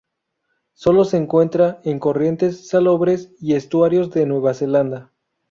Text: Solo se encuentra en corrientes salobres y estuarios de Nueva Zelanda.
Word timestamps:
Solo 0.73 1.05
se 1.05 1.17
encuentra 1.17 1.79
en 1.83 1.99
corrientes 1.99 2.67
salobres 2.67 3.33
y 3.39 3.53
estuarios 3.53 4.09
de 4.09 4.25
Nueva 4.25 4.55
Zelanda. 4.55 5.11